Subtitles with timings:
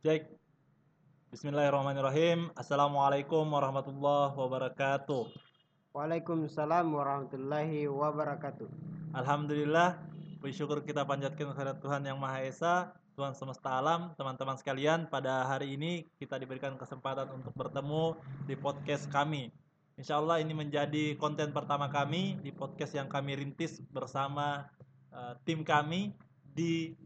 [0.00, 0.32] Cek.
[1.28, 2.48] Bismillahirrahmanirrahim.
[2.56, 5.28] Assalamualaikum warahmatullahi wabarakatuh.
[5.92, 8.64] Waalaikumsalam warahmatullahi wabarakatuh.
[9.12, 10.00] Alhamdulillah,
[10.40, 15.04] puji syukur kita panjatkan kehadirat Tuhan Yang Maha Esa, Tuhan semesta alam, teman-teman sekalian.
[15.04, 18.16] Pada hari ini kita diberikan kesempatan untuk bertemu
[18.48, 19.52] di podcast kami.
[20.00, 24.64] Insya Allah ini menjadi konten pertama kami di podcast yang kami rintis bersama
[25.12, 26.96] uh, tim kami di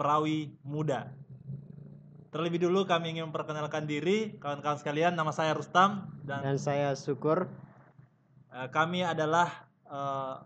[0.00, 1.12] Perawi Muda.
[2.32, 5.12] Terlebih dulu kami ingin memperkenalkan diri, kawan-kawan sekalian.
[5.12, 7.44] Nama saya Rustam dan, dan saya Syukur.
[8.48, 10.40] Uh, kami adalah uh,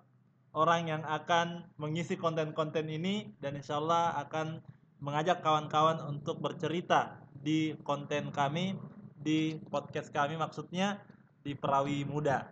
[0.51, 4.59] orang yang akan mengisi konten-konten ini dan insya Allah akan
[4.98, 8.74] mengajak kawan-kawan untuk bercerita di konten kami
[9.15, 10.98] di podcast kami maksudnya
[11.46, 12.51] di Perawi Muda.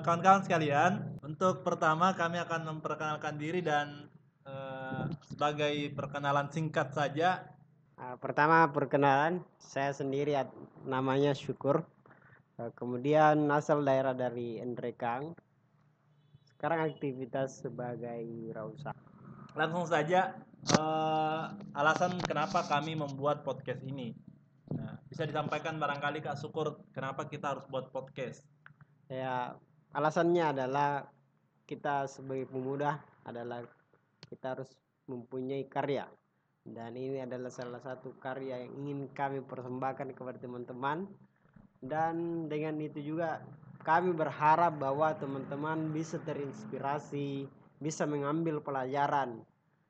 [0.00, 4.08] Kawan-kawan uh, sekalian, untuk pertama kami akan memperkenalkan diri dan
[4.48, 7.59] uh, sebagai perkenalan singkat saja.
[8.00, 10.32] Uh, pertama perkenalan, saya sendiri
[10.88, 11.84] namanya Syukur.
[12.56, 15.36] Uh, kemudian asal daerah dari Endrekang.
[16.48, 18.24] Sekarang aktivitas sebagai
[18.56, 18.96] rausa.
[19.52, 20.32] Langsung saja,
[20.80, 24.16] uh, alasan kenapa kami membuat podcast ini
[24.70, 28.46] Nah, bisa disampaikan barangkali Kak Syukur kenapa kita harus buat podcast?
[29.10, 29.58] Ya,
[29.90, 31.10] alasannya adalah
[31.66, 33.66] kita sebagai pemuda adalah
[34.30, 34.70] kita harus
[35.10, 36.06] mempunyai karya.
[36.70, 41.10] Dan ini adalah salah satu karya yang ingin kami persembahkan kepada teman-teman.
[41.82, 43.42] Dan dengan itu juga
[43.82, 47.50] kami berharap bahwa teman-teman bisa terinspirasi,
[47.82, 49.42] bisa mengambil pelajaran.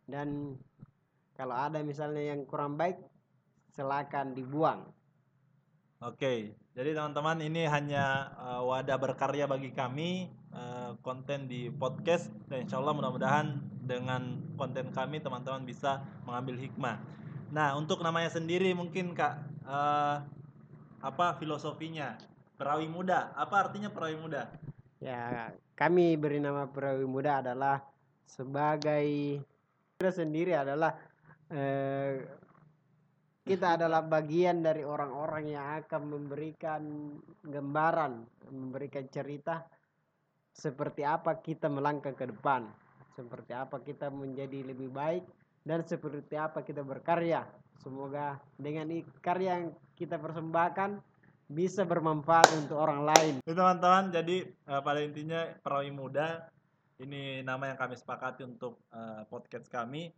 [0.08, 0.56] Dan
[1.36, 2.96] kalau ada misalnya yang kurang baik,
[3.74, 4.88] silakan dibuang.
[6.00, 12.64] Oke, jadi teman-teman ini hanya uh, wadah berkarya bagi kami uh, konten di podcast dan
[12.64, 17.02] insya Allah mudah-mudahan dengan konten kami teman-teman bisa mengambil hikmah.
[17.50, 20.22] Nah untuk namanya sendiri mungkin kak uh,
[21.02, 22.14] apa filosofinya
[22.54, 23.34] perawi muda?
[23.34, 24.46] Apa artinya perawi muda?
[25.02, 27.82] Ya kami beri nama perawi muda adalah
[28.30, 29.42] sebagai
[29.98, 30.94] kita sendiri adalah
[31.50, 32.22] eh,
[33.42, 36.82] kita adalah bagian dari orang-orang yang akan memberikan
[37.42, 38.22] gambaran,
[38.54, 39.66] memberikan cerita
[40.54, 42.68] seperti apa kita melangkah ke depan,
[43.20, 45.24] seperti apa kita menjadi lebih baik
[45.68, 47.44] dan seperti apa kita berkarya.
[47.80, 48.88] Semoga dengan
[49.20, 51.00] karya yang kita persembahkan
[51.50, 53.34] bisa bermanfaat untuk orang lain.
[53.44, 56.48] Teman-teman, jadi uh, pada intinya perawi muda
[57.00, 60.12] ini nama yang kami sepakati untuk uh, podcast kami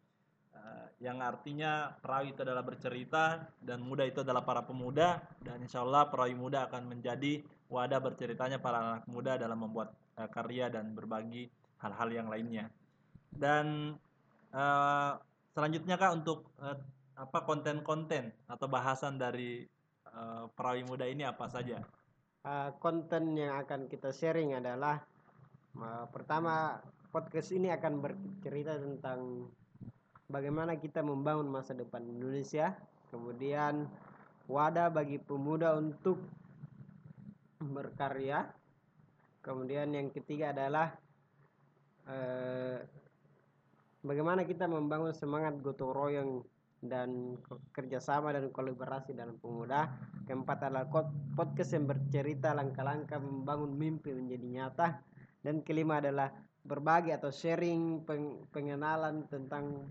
[0.53, 5.81] Eh, yang artinya perawi itu adalah bercerita dan muda itu adalah para pemuda dan insya
[5.81, 7.41] Allah perawi muda akan menjadi
[7.73, 11.49] wadah berceritanya para anak muda dalam membuat uh, karya dan berbagi
[11.81, 12.69] hal-hal yang lainnya
[13.37, 13.97] dan
[14.53, 15.17] uh,
[15.57, 16.77] selanjutnya kak untuk uh,
[17.17, 19.65] apa konten-konten atau bahasan dari
[20.13, 21.81] uh, perawi muda ini apa saja?
[22.43, 24.99] Uh, konten yang akan kita sharing adalah
[25.79, 26.83] uh, pertama
[27.13, 29.47] podcast ini akan bercerita tentang
[30.27, 32.73] bagaimana kita membangun masa depan Indonesia,
[33.13, 33.87] kemudian
[34.49, 36.19] wadah bagi pemuda untuk
[37.63, 38.49] berkarya,
[39.45, 40.97] kemudian yang ketiga adalah
[44.03, 46.31] bagaimana kita membangun semangat gotong royong
[46.83, 47.39] dan
[47.71, 49.87] kerjasama dan kolaborasi dalam pemuda.
[50.27, 50.91] Keempat adalah
[51.39, 54.99] podcast yang bercerita langkah-langkah membangun mimpi menjadi nyata.
[55.39, 58.03] Dan kelima adalah berbagi atau sharing
[58.51, 59.87] pengenalan tentang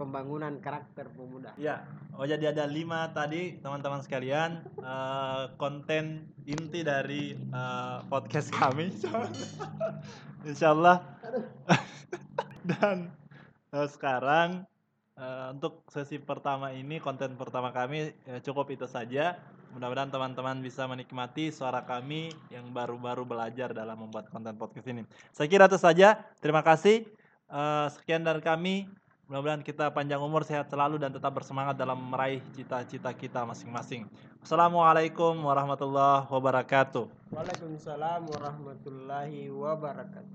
[0.00, 1.52] pembangunan karakter pemuda.
[1.60, 1.84] Ya,
[2.16, 8.88] oh jadi ada lima tadi teman-teman sekalian uh, konten inti dari uh, podcast kami.
[10.48, 11.04] Insya Allah.
[12.64, 13.12] Dan
[13.74, 14.66] uh, sekarang
[15.18, 19.38] uh, untuk sesi pertama ini konten pertama kami uh, cukup itu saja.
[19.70, 25.06] Mudah-mudahan teman-teman bisa menikmati suara kami yang baru-baru belajar dalam membuat konten podcast ini.
[25.30, 26.18] Saya kira itu saja.
[26.42, 27.06] Terima kasih.
[27.46, 28.90] Uh, sekian dari kami.
[29.30, 34.10] Mudah-mudahan kita panjang umur, sehat selalu dan tetap bersemangat dalam meraih cita-cita kita masing-masing.
[34.42, 37.06] Assalamualaikum warahmatullahi wabarakatuh.
[37.30, 40.34] Waalaikumsalam warahmatullahi wabarakatuh.